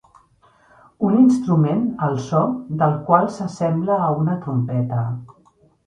[1.09, 2.41] Un instrument el só
[2.83, 5.09] del qual s'assembla a una trompeta